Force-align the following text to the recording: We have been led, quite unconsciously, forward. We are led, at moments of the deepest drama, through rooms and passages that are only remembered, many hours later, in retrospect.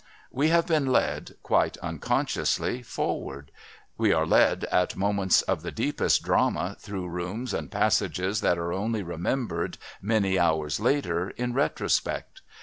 We 0.31 0.49
have 0.49 0.65
been 0.65 0.87
led, 0.87 1.35
quite 1.43 1.77
unconsciously, 1.77 2.81
forward. 2.81 3.51
We 3.99 4.11
are 4.11 4.25
led, 4.25 4.63
at 4.71 4.95
moments 4.95 5.43
of 5.43 5.61
the 5.61 5.69
deepest 5.71 6.23
drama, 6.23 6.75
through 6.79 7.07
rooms 7.07 7.53
and 7.53 7.69
passages 7.69 8.41
that 8.41 8.57
are 8.57 8.73
only 8.73 9.03
remembered, 9.03 9.77
many 10.01 10.39
hours 10.39 10.79
later, 10.79 11.29
in 11.29 11.53
retrospect. 11.53 12.41